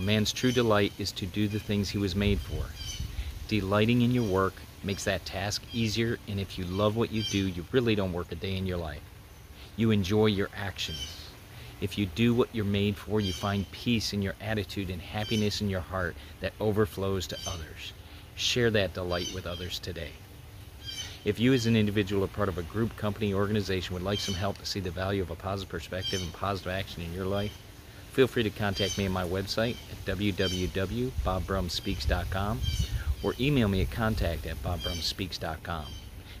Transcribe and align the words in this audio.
Man's 0.00 0.32
true 0.32 0.50
delight 0.50 0.94
is 0.98 1.12
to 1.12 1.26
do 1.26 1.46
the 1.46 1.58
things 1.58 1.90
he 1.90 1.98
was 1.98 2.16
made 2.16 2.40
for. 2.40 2.64
Delighting 3.48 4.00
in 4.00 4.12
your 4.12 4.24
work 4.24 4.54
makes 4.82 5.04
that 5.04 5.26
task 5.26 5.62
easier, 5.74 6.18
and 6.26 6.40
if 6.40 6.58
you 6.58 6.64
love 6.64 6.96
what 6.96 7.12
you 7.12 7.22
do, 7.22 7.46
you 7.46 7.66
really 7.70 7.94
don't 7.94 8.14
work 8.14 8.32
a 8.32 8.34
day 8.34 8.56
in 8.56 8.66
your 8.66 8.78
life. 8.78 9.02
You 9.76 9.90
enjoy 9.90 10.26
your 10.26 10.48
actions. 10.56 11.28
If 11.82 11.98
you 11.98 12.06
do 12.06 12.32
what 12.32 12.48
you're 12.54 12.64
made 12.64 12.96
for, 12.96 13.20
you 13.20 13.34
find 13.34 13.70
peace 13.72 14.14
in 14.14 14.22
your 14.22 14.34
attitude 14.40 14.88
and 14.88 15.02
happiness 15.02 15.60
in 15.60 15.68
your 15.68 15.80
heart 15.80 16.16
that 16.40 16.54
overflows 16.58 17.26
to 17.26 17.38
others. 17.46 17.92
Share 18.36 18.70
that 18.70 18.94
delight 18.94 19.32
with 19.34 19.46
others 19.46 19.78
today. 19.78 20.12
If 21.26 21.38
you, 21.38 21.52
as 21.52 21.66
an 21.66 21.76
individual 21.76 22.24
or 22.24 22.28
part 22.28 22.48
of 22.48 22.56
a 22.56 22.62
group, 22.62 22.96
company, 22.96 23.34
organization, 23.34 23.92
would 23.92 24.02
like 24.02 24.20
some 24.20 24.34
help 24.34 24.56
to 24.58 24.66
see 24.66 24.80
the 24.80 24.90
value 24.90 25.20
of 25.20 25.30
a 25.30 25.36
positive 25.36 25.68
perspective 25.68 26.22
and 26.22 26.32
positive 26.32 26.72
action 26.72 27.02
in 27.02 27.12
your 27.12 27.26
life, 27.26 27.52
feel 28.10 28.26
free 28.26 28.42
to 28.42 28.50
contact 28.50 28.98
me 28.98 29.06
on 29.06 29.12
my 29.12 29.24
website 29.24 29.76
at 29.90 30.04
www.bobbrumspeaks.com 30.16 32.60
or 33.22 33.34
email 33.40 33.68
me 33.68 33.82
at 33.82 33.90
contact 33.90 34.46
at 34.46 34.62
bobbrumspeaks.com. 34.62 35.86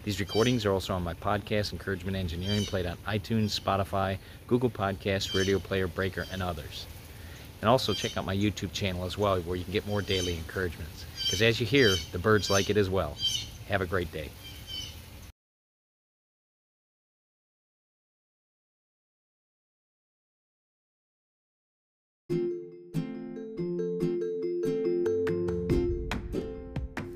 These 0.02 0.18
recordings 0.18 0.64
are 0.64 0.72
also 0.72 0.94
on 0.94 1.04
my 1.04 1.12
podcast, 1.14 1.72
Encouragement 1.72 2.16
Engineering, 2.16 2.64
played 2.64 2.86
on 2.86 2.96
iTunes, 3.06 3.60
Spotify, 3.60 4.16
Google 4.46 4.70
Podcasts, 4.70 5.34
Radio 5.34 5.58
Player, 5.58 5.86
Breaker, 5.86 6.24
and 6.32 6.42
others. 6.42 6.86
And 7.60 7.68
also 7.68 7.92
check 7.92 8.16
out 8.16 8.24
my 8.24 8.34
YouTube 8.34 8.72
channel 8.72 9.04
as 9.04 9.18
well, 9.18 9.38
where 9.42 9.56
you 9.56 9.64
can 9.64 9.74
get 9.74 9.86
more 9.86 10.00
daily 10.00 10.38
encouragements. 10.38 11.04
Because 11.22 11.42
as 11.42 11.60
you 11.60 11.66
hear, 11.66 11.94
the 12.12 12.18
birds 12.18 12.48
like 12.48 12.70
it 12.70 12.78
as 12.78 12.88
well. 12.88 13.14
Have 13.68 13.82
a 13.82 13.86
great 13.86 14.10
day. 14.10 14.30